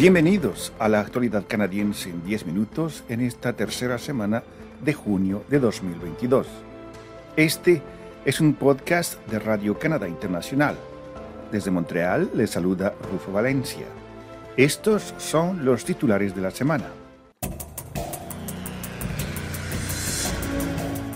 Bienvenidos 0.00 0.72
a 0.78 0.88
la 0.88 1.00
actualidad 1.00 1.44
canadiense 1.46 2.08
en 2.08 2.24
10 2.24 2.46
minutos 2.46 3.04
en 3.10 3.20
esta 3.20 3.52
tercera 3.52 3.98
semana 3.98 4.42
de 4.82 4.94
junio 4.94 5.44
de 5.50 5.58
2022. 5.58 6.46
Este 7.36 7.82
es 8.24 8.40
un 8.40 8.54
podcast 8.54 9.22
de 9.26 9.38
Radio 9.38 9.78
Canadá 9.78 10.08
Internacional. 10.08 10.74
Desde 11.52 11.70
Montreal 11.70 12.30
les 12.34 12.48
saluda 12.48 12.94
Rufo 13.12 13.30
Valencia. 13.30 13.84
Estos 14.56 15.12
son 15.18 15.66
los 15.66 15.84
titulares 15.84 16.34
de 16.34 16.40
la 16.40 16.50
semana. 16.50 16.86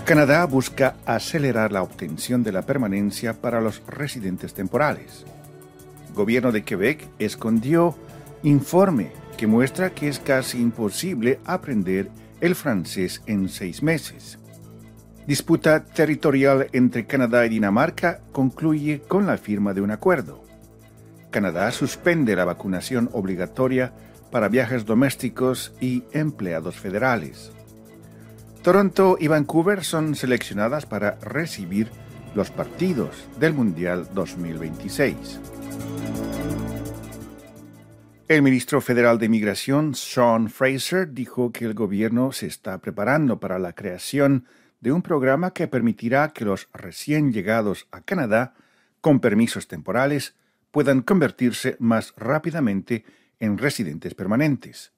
Canadá 0.05 0.45
busca 0.45 0.97
acelerar 1.07 1.73
la 1.73 1.83
obtención 1.83 2.43
de 2.43 2.53
la 2.53 2.61
permanencia 2.61 3.33
para 3.33 3.63
los 3.63 3.81
residentes 3.87 4.53
temporales. 4.53 5.25
Gobierno 6.15 6.53
de 6.53 6.65
Quebec 6.65 7.09
escondió 7.19 7.97
informe 8.45 9.11
que 9.37 9.47
muestra 9.47 9.91
que 9.91 10.09
es 10.09 10.21
casi 10.21 10.61
imposible 10.61 11.41
aprender 11.45 12.11
el 12.41 12.55
francés 12.55 13.23
en 13.27 13.49
seis 13.49 13.83
meses. 13.83 14.39
Disputa 15.27 15.85
territorial 15.85 16.69
entre 16.73 17.07
Canadá 17.07 17.47
y 17.47 17.49
Dinamarca 17.49 18.21
concluye 18.33 19.01
con 19.01 19.27
la 19.27 19.39
firma 19.39 19.73
de 19.73 19.81
un 19.81 19.91
acuerdo. 19.91 20.45
Canadá 21.31 21.73
suspende 21.73 22.37
la 22.37 22.45
vacunación 22.45 23.09
obligatoria 23.13 23.95
para 24.31 24.49
viajes 24.49 24.85
domésticos 24.85 25.73
y 25.81 26.05
empleados 26.13 26.77
federales. 26.77 27.51
Toronto 28.63 29.17
y 29.19 29.29
Vancouver 29.29 29.85
son 29.85 30.15
seleccionadas 30.15 30.85
para 30.87 31.17
recibir 31.21 31.89
los 32.35 32.51
partidos 32.51 33.27
del 33.39 33.55
Mundial 33.55 34.09
2026. 34.13 35.41
El 38.27 38.41
ministro 38.41 38.81
federal 38.81 39.19
de 39.19 39.27
Inmigración, 39.27 39.95
Sean 39.95 40.49
Fraser, 40.49 41.13
dijo 41.13 41.53
que 41.53 41.67
el 41.67 41.75
gobierno 41.75 42.33
se 42.33 42.47
está 42.47 42.79
preparando 42.79 43.39
para 43.39 43.59
la 43.59 43.75
creación 43.75 44.47
de 44.81 44.93
un 44.93 45.03
programa 45.03 45.53
que 45.53 45.69
permitirá 45.69 46.31
que 46.31 46.47
los 46.47 46.71
recién 46.73 47.35
llegados 47.35 47.87
a 47.91 48.01
Canadá, 48.01 48.55
con 49.03 49.21
permisos 49.21 49.69
temporales, 49.69 50.37
puedan 50.71 51.03
convertirse 51.03 51.77
más 51.79 52.15
rápidamente 52.17 53.05
en 53.41 53.59
residentes 53.59 54.15
permanentes. 54.15 54.93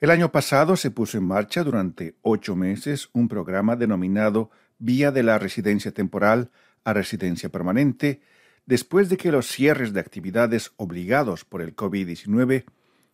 El 0.00 0.10
año 0.10 0.32
pasado 0.32 0.74
se 0.74 0.90
puso 0.90 1.16
en 1.16 1.28
marcha 1.28 1.62
durante 1.62 2.16
ocho 2.22 2.56
meses 2.56 3.08
un 3.12 3.28
programa 3.28 3.76
denominado 3.76 4.50
Vía 4.80 5.12
de 5.12 5.22
la 5.22 5.38
Residencia 5.38 5.92
Temporal 5.92 6.50
a 6.82 6.92
Residencia 6.92 7.50
Permanente, 7.50 8.20
después 8.66 9.08
de 9.08 9.16
que 9.16 9.32
los 9.32 9.46
cierres 9.46 9.92
de 9.92 10.00
actividades 10.00 10.72
obligados 10.76 11.44
por 11.44 11.62
el 11.62 11.74
COVID-19 11.74 12.64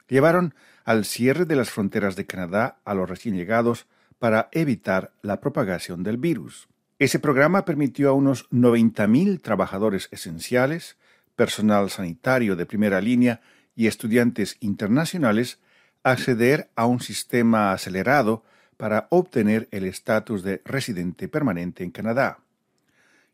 llevaron 0.08 0.55
al 0.84 1.05
cierre 1.05 1.44
de 1.44 1.56
las 1.56 1.70
fronteras 1.70 2.16
de 2.16 2.27
Canadá 2.27 2.78
a 2.84 2.94
los 2.94 3.08
recién 3.08 3.36
llegados 3.36 3.86
para 4.19 4.48
evitar 4.53 5.12
la 5.22 5.41
propagación 5.41 6.03
del 6.03 6.16
virus. 6.16 6.69
Ese 6.98 7.19
programa 7.19 7.64
permitió 7.64 8.08
a 8.08 8.12
unos 8.12 8.48
90.000 8.50 9.42
trabajadores 9.42 10.08
esenciales, 10.12 10.97
personal 11.34 11.91
sanitario 11.91 12.56
de 12.56 12.64
primera 12.64 13.00
línea 13.00 13.42
y 13.75 13.86
estudiantes 13.86 14.56
internacionales 14.60 15.58
acceder 16.03 16.70
a 16.77 16.86
un 16.86 17.00
sistema 17.00 17.72
acelerado 17.72 18.44
para 18.77 19.08
obtener 19.10 19.69
el 19.70 19.84
estatus 19.84 20.42
de 20.42 20.62
residente 20.64 21.28
permanente 21.28 21.84
en 21.84 21.91
Canadá. 21.91 22.38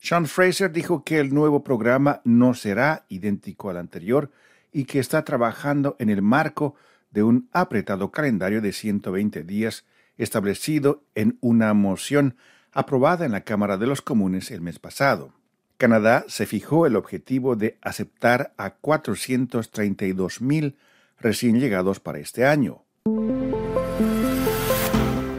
Sean 0.02 0.26
Fraser 0.26 0.72
dijo 0.72 1.04
que 1.04 1.20
el 1.20 1.32
nuevo 1.32 1.62
programa 1.62 2.22
no 2.24 2.54
será 2.54 3.04
idéntico 3.08 3.70
al 3.70 3.76
anterior 3.76 4.32
y 4.72 4.84
que 4.84 4.98
está 4.98 5.24
trabajando 5.24 5.94
en 6.00 6.10
el 6.10 6.22
marco 6.22 6.74
de 7.12 7.22
un 7.22 7.48
apretado 7.52 8.10
calendario 8.10 8.60
de 8.60 8.72
120 8.72 9.44
días 9.44 9.84
establecido 10.18 11.04
en 11.14 11.38
una 11.40 11.72
moción 11.72 12.34
aprobada 12.72 13.24
en 13.24 13.30
la 13.30 13.42
Cámara 13.42 13.76
de 13.76 13.86
los 13.86 14.02
Comunes 14.02 14.50
el 14.50 14.60
mes 14.60 14.80
pasado. 14.80 15.34
Canadá 15.76 16.24
se 16.26 16.46
fijó 16.46 16.84
el 16.86 16.96
objetivo 16.96 17.54
de 17.54 17.78
aceptar 17.80 18.54
a 18.56 18.80
432.000 18.80 20.74
recién 21.20 21.60
llegados 21.60 22.00
para 22.00 22.18
este 22.18 22.44
año. 22.44 22.82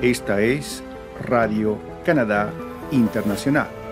Esta 0.02 0.41
es 0.41 0.81
Radio 1.22 1.78
Canadá 2.06 2.53
Internacional. 2.91 3.83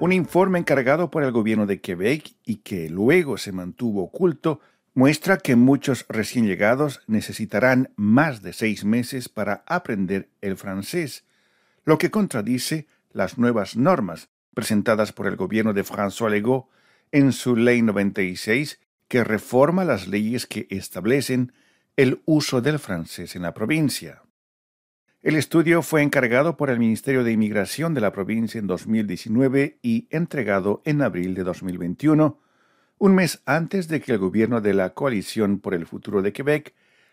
Un 0.00 0.12
informe 0.12 0.60
encargado 0.60 1.10
por 1.10 1.24
el 1.24 1.32
gobierno 1.32 1.66
de 1.66 1.80
Quebec 1.80 2.32
y 2.44 2.56
que 2.56 2.88
luego 2.88 3.36
se 3.36 3.50
mantuvo 3.50 4.04
oculto 4.04 4.60
muestra 4.94 5.38
que 5.38 5.56
muchos 5.56 6.06
recién 6.08 6.46
llegados 6.46 7.00
necesitarán 7.08 7.90
más 7.96 8.40
de 8.40 8.52
seis 8.52 8.84
meses 8.84 9.28
para 9.28 9.64
aprender 9.66 10.28
el 10.40 10.56
francés, 10.56 11.24
lo 11.84 11.98
que 11.98 12.12
contradice 12.12 12.86
las 13.10 13.38
nuevas 13.38 13.76
normas 13.76 14.28
presentadas 14.54 15.12
por 15.12 15.26
el 15.26 15.34
gobierno 15.34 15.72
de 15.72 15.84
François 15.84 16.30
Legault 16.30 16.66
en 17.10 17.32
su 17.32 17.56
Ley 17.56 17.82
96 17.82 18.78
que 19.08 19.24
reforma 19.24 19.84
las 19.84 20.06
leyes 20.06 20.46
que 20.46 20.68
establecen 20.70 21.52
el 21.96 22.22
uso 22.24 22.60
del 22.60 22.78
francés 22.78 23.34
en 23.34 23.42
la 23.42 23.52
provincia. 23.52 24.22
El 25.28 25.36
estudio 25.36 25.82
fue 25.82 26.00
encargado 26.00 26.56
por 26.56 26.70
el 26.70 26.78
Ministerio 26.78 27.22
de 27.22 27.32
Inmigración 27.32 27.92
de 27.92 28.00
la 28.00 28.12
provincia 28.12 28.58
en 28.58 28.66
2019 28.66 29.78
y 29.82 30.08
entregado 30.08 30.80
en 30.86 31.02
abril 31.02 31.34
de 31.34 31.44
2021, 31.44 32.40
un 32.96 33.14
mes 33.14 33.42
antes 33.44 33.88
de 33.88 34.00
que 34.00 34.12
el 34.12 34.18
gobierno 34.18 34.62
de 34.62 34.72
la 34.72 34.94
Coalición 34.94 35.58
por 35.58 35.74
el 35.74 35.84
Futuro 35.84 36.22
de 36.22 36.32
Quebec 36.32 36.72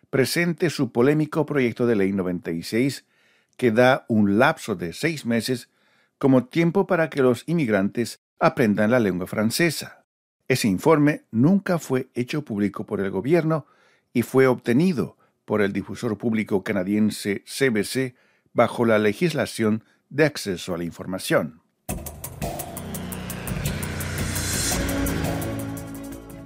presente 0.09 0.69
su 0.69 0.93
polémico 0.93 1.45
proyecto 1.45 1.85
de 1.87 1.97
ley 1.97 2.13
96 2.13 3.05
que 3.57 3.71
da 3.71 4.05
un 4.07 4.39
lapso 4.39 4.75
de 4.75 4.93
seis 4.93 5.25
meses 5.25 5.67
como 6.17 6.45
tiempo 6.45 6.87
para 6.87 7.09
que 7.09 7.21
los 7.21 7.43
inmigrantes 7.47 8.21
aprendan 8.39 8.91
la 8.91 9.01
lengua 9.01 9.27
francesa. 9.27 10.05
Ese 10.47 10.69
informe 10.69 11.23
nunca 11.31 11.79
fue 11.79 12.07
hecho 12.13 12.45
público 12.45 12.85
por 12.85 13.01
el 13.01 13.11
gobierno 13.11 13.65
y 14.13 14.21
fue 14.21 14.47
obtenido 14.47 15.17
por 15.45 15.61
el 15.61 15.71
difusor 15.71 16.17
público 16.17 16.63
canadiense 16.63 17.43
CBC 17.45 18.15
bajo 18.53 18.85
la 18.85 18.99
legislación 18.99 19.83
de 20.09 20.25
acceso 20.25 20.73
a 20.73 20.77
la 20.77 20.83
información. 20.83 21.61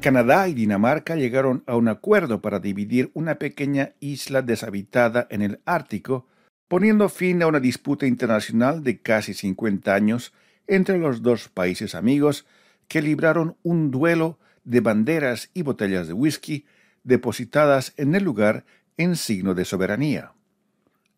Canadá 0.02 0.48
y 0.48 0.54
Dinamarca 0.54 1.18
llegaron 1.18 1.64
a 1.68 1.76
un 1.76 1.90
acuerdo 1.90 2.42
para 2.42 2.60
dividir 2.60 3.12
una 3.14 3.36
pequeña 3.36 3.94
isla 4.00 4.42
deshabitada 4.42 5.28
en 5.30 5.42
el 5.42 5.60
Ártico, 5.66 6.26
poniendo 6.70 7.10
fin 7.10 7.42
a 7.42 7.48
una 7.48 7.60
disputa 7.60 8.08
internacional 8.08 8.82
de 8.82 9.02
casi 9.02 9.34
50 9.34 9.94
años 9.94 10.34
entre 10.68 10.98
los 11.00 11.22
dos 11.22 11.50
países 11.50 11.96
amigos 11.96 12.46
que 12.88 13.02
libraron 13.02 13.58
un 13.62 13.92
duelo 13.92 14.40
de 14.64 14.80
banderas 14.80 15.50
y 15.54 15.64
botellas 15.64 16.08
de 16.08 16.14
whisky 16.14 16.66
depositadas 17.04 17.94
en 17.98 18.16
el 18.16 18.24
lugar 18.24 18.66
en 19.00 19.16
signo 19.16 19.56
de 19.56 19.64
soberanía. 19.64 20.34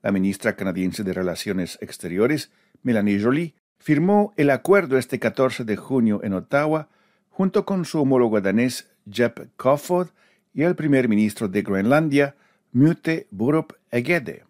La 0.03 0.11
ministra 0.11 0.55
canadiense 0.55 1.03
de 1.03 1.13
Relaciones 1.13 1.79
Exteriores, 1.81 2.51
Melanie 2.83 3.19
Joly, 3.19 3.55
firmó 3.79 4.33
el 4.37 4.51
acuerdo 4.51 4.99
este 4.99 5.19
14 5.19 5.65
de 5.65 5.77
junio 5.77 6.21
en 6.23 6.33
Ottawa 6.33 6.89
junto 7.29 7.65
con 7.65 7.85
su 7.85 7.99
homólogo 7.99 8.39
danés 8.39 8.87
Jepp 9.09 9.39
Kofod 9.57 10.09
y 10.53 10.61
el 10.61 10.75
primer 10.75 11.09
ministro 11.09 11.47
de 11.47 11.63
Groenlandia, 11.63 12.35
Mute 12.71 13.27
Burup 13.31 13.73
Egede. 13.89 14.45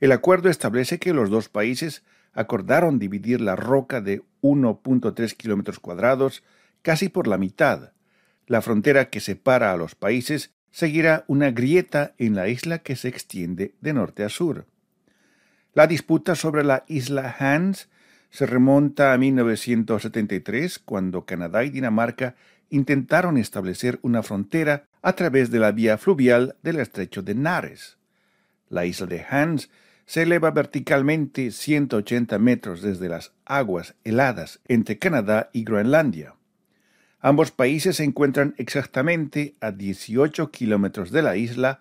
El 0.00 0.10
acuerdo 0.10 0.48
establece 0.48 0.98
que 0.98 1.12
los 1.12 1.28
dos 1.28 1.50
países 1.50 2.02
acordaron 2.32 2.98
dividir 2.98 3.42
la 3.42 3.56
roca 3.56 4.00
de 4.00 4.22
1.3 4.40 5.36
kilómetros 5.36 5.78
cuadrados 5.80 6.42
casi 6.80 7.10
por 7.10 7.26
la 7.26 7.36
mitad. 7.36 7.92
La 8.46 8.62
frontera 8.62 9.10
que 9.10 9.20
separa 9.20 9.70
a 9.70 9.76
los 9.76 9.94
países 9.94 10.51
seguirá 10.72 11.24
una 11.28 11.50
grieta 11.50 12.14
en 12.18 12.34
la 12.34 12.48
isla 12.48 12.78
que 12.78 12.96
se 12.96 13.08
extiende 13.08 13.74
de 13.80 13.92
norte 13.92 14.24
a 14.24 14.28
sur. 14.28 14.66
La 15.74 15.86
disputa 15.86 16.34
sobre 16.34 16.64
la 16.64 16.84
isla 16.88 17.36
Hans 17.38 17.88
se 18.30 18.46
remonta 18.46 19.12
a 19.12 19.18
1973, 19.18 20.78
cuando 20.78 21.24
Canadá 21.24 21.64
y 21.64 21.70
Dinamarca 21.70 22.34
intentaron 22.70 23.36
establecer 23.36 23.98
una 24.02 24.22
frontera 24.22 24.86
a 25.02 25.12
través 25.12 25.50
de 25.50 25.58
la 25.58 25.72
vía 25.72 25.98
fluvial 25.98 26.56
del 26.62 26.80
estrecho 26.80 27.22
de 27.22 27.34
Nares. 27.34 27.98
La 28.70 28.86
isla 28.86 29.06
de 29.06 29.24
Hans 29.28 29.70
se 30.06 30.22
eleva 30.22 30.50
verticalmente 30.50 31.50
180 31.50 32.38
metros 32.38 32.80
desde 32.80 33.08
las 33.08 33.32
aguas 33.44 33.94
heladas 34.04 34.60
entre 34.66 34.98
Canadá 34.98 35.50
y 35.52 35.64
Groenlandia. 35.64 36.34
Ambos 37.24 37.52
países 37.52 37.96
se 37.96 38.04
encuentran 38.04 38.52
exactamente 38.58 39.54
a 39.60 39.70
18 39.70 40.50
kilómetros 40.50 41.12
de 41.12 41.22
la 41.22 41.36
isla, 41.36 41.80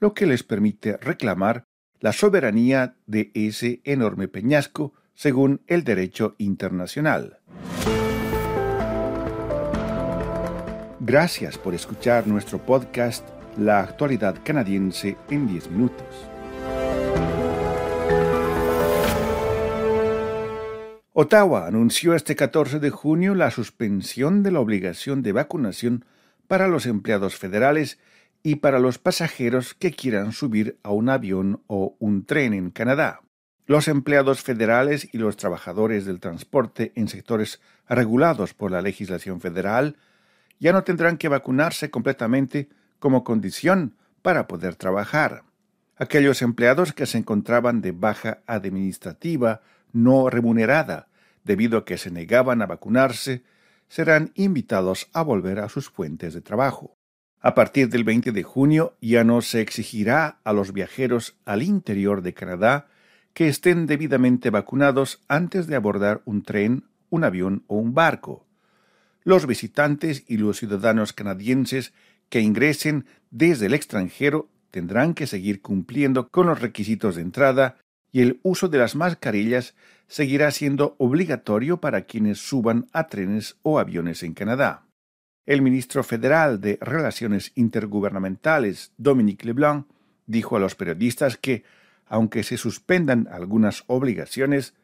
lo 0.00 0.14
que 0.14 0.24
les 0.24 0.42
permite 0.42 0.96
reclamar 0.96 1.64
la 2.00 2.14
soberanía 2.14 2.94
de 3.06 3.30
ese 3.34 3.82
enorme 3.84 4.28
peñasco 4.28 4.94
según 5.14 5.60
el 5.66 5.84
derecho 5.84 6.36
internacional. 6.38 7.38
Gracias 11.00 11.58
por 11.58 11.74
escuchar 11.74 12.26
nuestro 12.26 12.58
podcast 12.64 13.28
La 13.58 13.80
actualidad 13.80 14.36
canadiense 14.42 15.18
en 15.28 15.48
10 15.48 15.70
minutos. 15.70 16.06
Ottawa 21.20 21.66
anunció 21.66 22.14
este 22.14 22.36
14 22.36 22.78
de 22.78 22.90
junio 22.90 23.34
la 23.34 23.50
suspensión 23.50 24.44
de 24.44 24.52
la 24.52 24.60
obligación 24.60 25.20
de 25.20 25.32
vacunación 25.32 26.04
para 26.46 26.68
los 26.68 26.86
empleados 26.86 27.34
federales 27.34 27.98
y 28.44 28.54
para 28.54 28.78
los 28.78 28.98
pasajeros 28.98 29.74
que 29.74 29.90
quieran 29.90 30.30
subir 30.30 30.78
a 30.84 30.92
un 30.92 31.08
avión 31.08 31.60
o 31.66 31.96
un 31.98 32.24
tren 32.24 32.54
en 32.54 32.70
Canadá. 32.70 33.22
Los 33.66 33.88
empleados 33.88 34.42
federales 34.42 35.08
y 35.12 35.18
los 35.18 35.36
trabajadores 35.36 36.04
del 36.04 36.20
transporte 36.20 36.92
en 36.94 37.08
sectores 37.08 37.60
regulados 37.88 38.54
por 38.54 38.70
la 38.70 38.80
legislación 38.80 39.40
federal 39.40 39.96
ya 40.60 40.72
no 40.72 40.84
tendrán 40.84 41.16
que 41.16 41.26
vacunarse 41.26 41.90
completamente 41.90 42.68
como 43.00 43.24
condición 43.24 43.96
para 44.22 44.46
poder 44.46 44.76
trabajar. 44.76 45.42
Aquellos 45.96 46.42
empleados 46.42 46.92
que 46.92 47.06
se 47.06 47.18
encontraban 47.18 47.80
de 47.80 47.90
baja 47.90 48.38
administrativa 48.46 49.62
no 49.92 50.30
remunerada 50.30 51.08
debido 51.44 51.78
a 51.78 51.84
que 51.84 51.98
se 51.98 52.10
negaban 52.10 52.62
a 52.62 52.66
vacunarse 52.66 53.42
serán 53.88 54.32
invitados 54.34 55.08
a 55.12 55.22
volver 55.22 55.60
a 55.60 55.68
sus 55.68 55.88
fuentes 55.88 56.34
de 56.34 56.40
trabajo. 56.40 56.96
A 57.40 57.54
partir 57.54 57.88
del 57.88 58.04
20 58.04 58.32
de 58.32 58.42
junio 58.42 58.96
ya 59.00 59.24
no 59.24 59.42
se 59.42 59.60
exigirá 59.60 60.40
a 60.44 60.52
los 60.52 60.72
viajeros 60.72 61.38
al 61.44 61.62
interior 61.62 62.22
de 62.22 62.34
Canadá 62.34 62.88
que 63.32 63.48
estén 63.48 63.86
debidamente 63.86 64.50
vacunados 64.50 65.22
antes 65.28 65.66
de 65.68 65.76
abordar 65.76 66.22
un 66.24 66.42
tren, 66.42 66.84
un 67.10 67.24
avión 67.24 67.64
o 67.68 67.76
un 67.76 67.94
barco. 67.94 68.46
Los 69.22 69.46
visitantes 69.46 70.24
y 70.26 70.38
los 70.38 70.58
ciudadanos 70.58 71.12
canadienses 71.12 71.92
que 72.28 72.40
ingresen 72.40 73.06
desde 73.30 73.66
el 73.66 73.74
extranjero 73.74 74.48
tendrán 74.70 75.14
que 75.14 75.26
seguir 75.26 75.62
cumpliendo 75.62 76.28
con 76.28 76.46
los 76.46 76.60
requisitos 76.60 77.16
de 77.16 77.22
entrada 77.22 77.76
y 78.12 78.22
el 78.22 78.40
uso 78.42 78.68
de 78.68 78.78
las 78.78 78.96
mascarillas 78.96 79.74
seguirá 80.06 80.50
siendo 80.50 80.96
obligatorio 80.98 81.80
para 81.80 82.02
quienes 82.02 82.38
suban 82.38 82.86
a 82.92 83.08
trenes 83.08 83.56
o 83.62 83.78
aviones 83.78 84.22
en 84.22 84.34
Canadá. 84.34 84.84
El 85.46 85.62
ministro 85.62 86.02
federal 86.02 86.60
de 86.60 86.78
Relaciones 86.80 87.52
Intergubernamentales, 87.54 88.92
Dominique 88.96 89.46
Leblanc, 89.46 89.86
dijo 90.26 90.56
a 90.56 90.60
los 90.60 90.74
periodistas 90.74 91.36
que, 91.36 91.64
aunque 92.06 92.42
se 92.42 92.56
suspendan 92.56 93.28
algunas 93.30 93.84
obligaciones, 93.86 94.74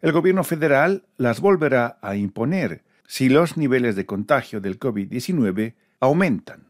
el 0.00 0.12
gobierno 0.12 0.44
federal 0.44 1.04
las 1.16 1.40
volverá 1.40 1.98
a 2.00 2.16
imponer 2.16 2.82
si 3.06 3.28
los 3.28 3.56
niveles 3.56 3.96
de 3.96 4.06
contagio 4.06 4.60
del 4.60 4.78
COVID-19 4.78 5.74
aumentan. 6.00 6.66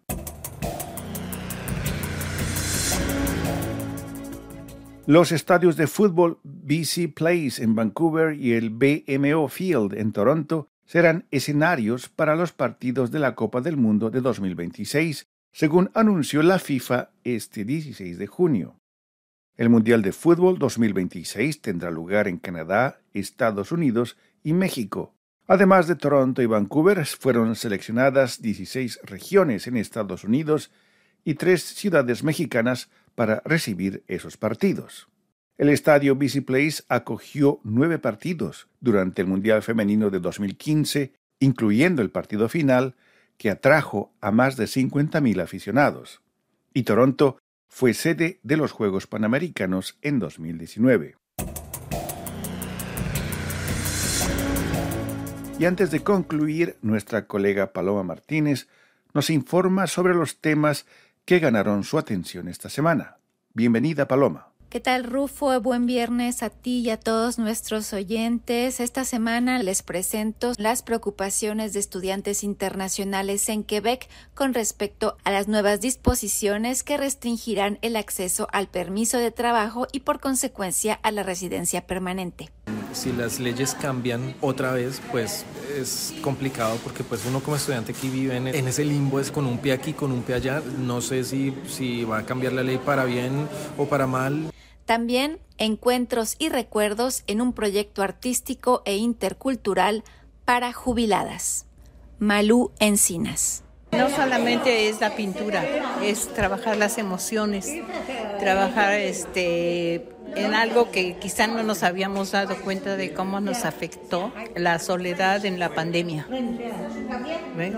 Los 5.10 5.32
estadios 5.32 5.76
de 5.76 5.88
fútbol 5.88 6.38
BC 6.44 7.12
Place 7.12 7.64
en 7.64 7.74
Vancouver 7.74 8.32
y 8.32 8.52
el 8.52 8.70
BMO 8.70 9.48
Field 9.48 9.94
en 9.94 10.12
Toronto 10.12 10.68
serán 10.84 11.26
escenarios 11.32 12.08
para 12.08 12.36
los 12.36 12.52
partidos 12.52 13.10
de 13.10 13.18
la 13.18 13.34
Copa 13.34 13.60
del 13.60 13.76
Mundo 13.76 14.10
de 14.10 14.20
2026, 14.20 15.26
según 15.50 15.90
anunció 15.94 16.44
la 16.44 16.60
FIFA 16.60 17.10
este 17.24 17.64
16 17.64 18.18
de 18.18 18.26
junio. 18.28 18.76
El 19.56 19.68
Mundial 19.68 20.02
de 20.02 20.12
Fútbol 20.12 20.60
2026 20.60 21.60
tendrá 21.60 21.90
lugar 21.90 22.28
en 22.28 22.38
Canadá, 22.38 23.00
Estados 23.12 23.72
Unidos 23.72 24.16
y 24.44 24.52
México. 24.52 25.16
Además 25.48 25.88
de 25.88 25.96
Toronto 25.96 26.40
y 26.40 26.46
Vancouver, 26.46 27.04
fueron 27.04 27.56
seleccionadas 27.56 28.42
16 28.42 29.00
regiones 29.02 29.66
en 29.66 29.76
Estados 29.76 30.22
Unidos 30.22 30.70
y 31.24 31.34
tres 31.34 31.64
ciudades 31.64 32.22
mexicanas 32.22 32.88
para 33.20 33.42
recibir 33.44 34.02
esos 34.08 34.38
partidos. 34.38 35.06
El 35.58 35.68
estadio 35.68 36.16
BC 36.16 36.42
Place 36.42 36.84
acogió 36.88 37.60
nueve 37.64 37.98
partidos 37.98 38.66
durante 38.80 39.20
el 39.20 39.28
Mundial 39.28 39.62
Femenino 39.62 40.08
de 40.08 40.20
2015, 40.20 41.12
incluyendo 41.38 42.00
el 42.00 42.08
partido 42.08 42.48
final, 42.48 42.94
que 43.36 43.50
atrajo 43.50 44.10
a 44.22 44.30
más 44.30 44.56
de 44.56 44.64
50.000 44.64 45.42
aficionados. 45.42 46.22
Y 46.72 46.84
Toronto 46.84 47.36
fue 47.68 47.92
sede 47.92 48.40
de 48.42 48.56
los 48.56 48.72
Juegos 48.72 49.06
Panamericanos 49.06 49.98
en 50.00 50.18
2019. 50.18 51.16
Y 55.58 55.64
antes 55.66 55.90
de 55.90 56.00
concluir, 56.00 56.78
nuestra 56.80 57.26
colega 57.26 57.74
Paloma 57.74 58.02
Martínez 58.02 58.66
nos 59.12 59.28
informa 59.28 59.88
sobre 59.88 60.14
los 60.14 60.40
temas 60.40 60.86
que 61.30 61.38
ganaron 61.38 61.84
su 61.84 61.96
atención 61.96 62.48
esta 62.48 62.68
semana. 62.68 63.18
Bienvenida, 63.54 64.08
Paloma. 64.08 64.48
¿Qué 64.68 64.80
tal, 64.80 65.04
Rufo? 65.04 65.60
Buen 65.60 65.86
viernes 65.86 66.42
a 66.42 66.50
ti 66.50 66.80
y 66.80 66.90
a 66.90 66.98
todos 66.98 67.38
nuestros 67.38 67.92
oyentes. 67.92 68.80
Esta 68.80 69.04
semana 69.04 69.62
les 69.62 69.84
presento 69.84 70.54
las 70.58 70.82
preocupaciones 70.82 71.72
de 71.72 71.78
estudiantes 71.78 72.42
internacionales 72.42 73.48
en 73.48 73.62
Quebec 73.62 74.08
con 74.34 74.54
respecto 74.54 75.18
a 75.22 75.30
las 75.30 75.46
nuevas 75.46 75.80
disposiciones 75.80 76.82
que 76.82 76.96
restringirán 76.96 77.78
el 77.80 77.94
acceso 77.94 78.48
al 78.50 78.66
permiso 78.66 79.16
de 79.18 79.30
trabajo 79.30 79.86
y 79.92 80.00
por 80.00 80.18
consecuencia 80.18 80.94
a 80.94 81.12
la 81.12 81.22
residencia 81.22 81.86
permanente 81.86 82.50
si 82.92 83.12
las 83.12 83.38
leyes 83.38 83.74
cambian 83.74 84.34
otra 84.40 84.72
vez, 84.72 85.00
pues 85.10 85.44
es 85.78 86.14
complicado 86.22 86.78
porque 86.82 87.04
pues 87.04 87.24
uno 87.26 87.40
como 87.40 87.56
estudiante 87.56 87.92
que 87.92 88.08
vive 88.08 88.36
en, 88.36 88.46
ese 88.48 88.84
limbo 88.84 89.20
es 89.20 89.30
con 89.30 89.46
un 89.46 89.58
pie 89.58 89.72
aquí, 89.72 89.92
con 89.92 90.12
un 90.12 90.22
pie 90.22 90.36
allá. 90.36 90.62
No 90.78 91.00
sé 91.00 91.24
si, 91.24 91.54
si 91.68 92.04
va 92.04 92.18
a 92.18 92.26
cambiar 92.26 92.52
la 92.52 92.62
ley 92.62 92.78
para 92.78 93.04
bien 93.04 93.48
o 93.76 93.86
para 93.86 94.06
mal. 94.06 94.50
También 94.84 95.38
encuentros 95.58 96.36
y 96.38 96.48
recuerdos 96.48 97.22
en 97.26 97.40
un 97.40 97.52
proyecto 97.52 98.02
artístico 98.02 98.82
e 98.84 98.96
intercultural 98.96 100.02
para 100.44 100.72
jubiladas. 100.72 101.66
Malú 102.18 102.72
Encinas. 102.80 103.62
No 103.92 104.08
solamente 104.08 104.88
es 104.88 105.00
la 105.00 105.10
pintura, 105.16 105.64
es 106.02 106.28
trabajar 106.28 106.76
las 106.76 106.98
emociones, 106.98 107.68
trabajar 108.38 108.94
este 108.94 110.06
en 110.36 110.54
algo 110.54 110.90
que 110.90 111.16
quizá 111.16 111.46
no 111.46 111.62
nos 111.62 111.82
habíamos 111.82 112.32
dado 112.32 112.56
cuenta 112.56 112.96
de 112.96 113.12
cómo 113.12 113.40
nos 113.40 113.64
afectó 113.64 114.32
la 114.54 114.78
soledad 114.78 115.44
en 115.44 115.58
la 115.58 115.74
pandemia. 115.74 116.26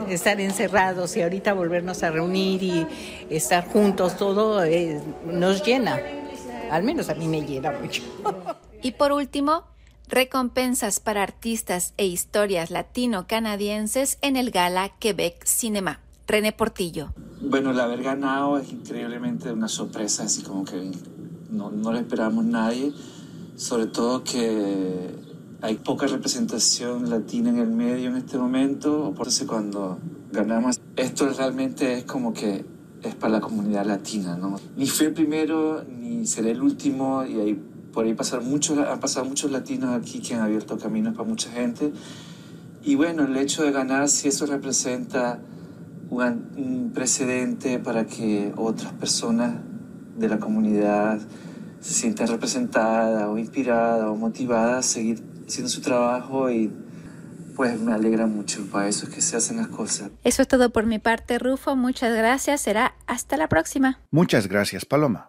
Estar 0.08 0.40
encerrados 0.40 1.16
y 1.16 1.22
ahorita 1.22 1.54
volvernos 1.54 2.02
a 2.02 2.10
reunir 2.10 2.62
y 2.62 2.86
estar 3.30 3.66
juntos, 3.68 4.16
todo 4.16 4.64
eh, 4.64 5.00
nos 5.24 5.64
llena. 5.64 6.00
Al 6.70 6.82
menos 6.82 7.08
a 7.08 7.14
mí 7.14 7.26
me 7.26 7.42
llena 7.42 7.72
mucho. 7.72 8.02
Y 8.82 8.92
por 8.92 9.12
último, 9.12 9.64
recompensas 10.08 11.00
para 11.00 11.22
artistas 11.22 11.94
e 11.96 12.06
historias 12.06 12.70
latino-canadienses 12.70 14.18
en 14.22 14.36
el 14.36 14.50
Gala 14.50 14.90
Quebec 14.98 15.44
Cinema. 15.44 16.00
René 16.26 16.52
Portillo. 16.52 17.12
Bueno, 17.40 17.72
el 17.72 17.80
haber 17.80 18.02
ganado 18.02 18.58
es 18.58 18.72
increíblemente 18.72 19.52
una 19.52 19.68
sorpresa, 19.68 20.24
así 20.24 20.42
como 20.42 20.64
que 20.64 20.92
no, 21.50 21.70
no 21.70 21.92
lo 21.92 21.98
esperábamos 21.98 22.44
nadie, 22.44 22.92
sobre 23.56 23.86
todo 23.86 24.24
que 24.24 25.10
hay 25.60 25.76
poca 25.76 26.06
representación 26.06 27.08
latina 27.08 27.50
en 27.50 27.58
el 27.58 27.68
medio 27.68 28.10
en 28.10 28.16
este 28.16 28.38
momento, 28.38 29.12
por 29.16 29.28
eso 29.28 29.46
cuando 29.46 29.98
ganamos, 30.32 30.80
esto 30.96 31.28
realmente 31.28 31.98
es 31.98 32.04
como 32.04 32.32
que 32.32 32.64
es 33.02 33.14
para 33.14 33.34
la 33.34 33.40
comunidad 33.40 33.84
latina, 33.86 34.36
¿no? 34.36 34.58
Ni 34.76 34.86
fue 34.86 35.06
el 35.06 35.12
primero, 35.12 35.84
ni 35.84 36.26
seré 36.26 36.52
el 36.52 36.62
último, 36.62 37.24
y 37.24 37.40
hay, 37.40 37.62
por 37.92 38.04
ahí 38.04 38.14
pasar 38.14 38.42
muchos, 38.42 38.78
han 38.78 39.00
pasado 39.00 39.26
muchos 39.26 39.50
latinos 39.50 39.90
aquí 39.94 40.20
que 40.20 40.34
han 40.34 40.40
abierto 40.40 40.78
caminos 40.78 41.14
para 41.14 41.28
mucha 41.28 41.50
gente. 41.50 41.92
Y 42.82 42.94
bueno, 42.94 43.24
el 43.24 43.36
hecho 43.36 43.62
de 43.62 43.70
ganar, 43.70 44.08
si 44.08 44.28
eso 44.28 44.46
representa 44.46 45.40
un 46.10 46.90
precedente 46.94 47.78
para 47.78 48.06
que 48.06 48.52
otras 48.56 48.92
personas 48.92 49.54
de 50.16 50.28
la 50.28 50.38
comunidad 50.38 51.20
se 51.80 51.94
sientan 51.94 52.28
representadas 52.28 53.26
o 53.28 53.38
inspiradas 53.38 54.06
o 54.06 54.14
motivadas 54.14 54.86
a 54.86 54.88
seguir 54.88 55.22
haciendo 55.46 55.68
su 55.68 55.80
trabajo 55.80 56.50
y 56.50 56.70
pues 57.56 57.78
me 57.80 57.92
alegra 57.92 58.26
mucho, 58.26 58.64
para 58.70 58.88
eso 58.88 59.06
es 59.06 59.14
que 59.14 59.20
se 59.20 59.36
hacen 59.36 59.58
las 59.58 59.68
cosas. 59.68 60.10
Eso 60.24 60.42
es 60.42 60.48
todo 60.48 60.70
por 60.70 60.86
mi 60.86 60.98
parte, 60.98 61.38
Rufo. 61.38 61.76
Muchas 61.76 62.14
gracias. 62.16 62.62
Será 62.62 62.94
hasta 63.06 63.36
la 63.36 63.48
próxima. 63.48 64.00
Muchas 64.10 64.48
gracias, 64.48 64.84
Paloma. 64.84 65.28